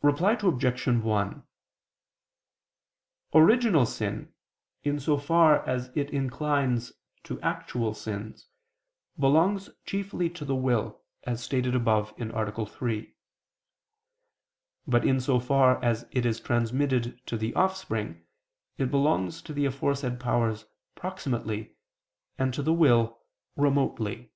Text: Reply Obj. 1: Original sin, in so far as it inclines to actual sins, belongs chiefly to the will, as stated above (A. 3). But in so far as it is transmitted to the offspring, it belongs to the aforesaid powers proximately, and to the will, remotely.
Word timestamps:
Reply 0.00 0.38
Obj. 0.42 0.86
1: 0.86 1.42
Original 3.34 3.84
sin, 3.84 4.32
in 4.82 4.98
so 4.98 5.18
far 5.18 5.68
as 5.68 5.94
it 5.94 6.08
inclines 6.08 6.92
to 7.24 7.38
actual 7.42 7.92
sins, 7.92 8.48
belongs 9.18 9.68
chiefly 9.84 10.30
to 10.30 10.46
the 10.46 10.54
will, 10.54 11.02
as 11.24 11.42
stated 11.44 11.74
above 11.74 12.14
(A. 12.18 12.64
3). 12.64 13.14
But 14.86 15.04
in 15.04 15.20
so 15.20 15.38
far 15.38 15.84
as 15.84 16.08
it 16.10 16.24
is 16.24 16.40
transmitted 16.40 17.20
to 17.26 17.36
the 17.36 17.52
offspring, 17.52 18.24
it 18.78 18.90
belongs 18.90 19.42
to 19.42 19.52
the 19.52 19.66
aforesaid 19.66 20.18
powers 20.18 20.64
proximately, 20.94 21.76
and 22.38 22.54
to 22.54 22.62
the 22.62 22.72
will, 22.72 23.20
remotely. 23.56 24.32